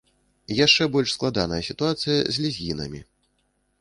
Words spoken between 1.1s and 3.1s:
складаная сітуацыя з лезгінамі.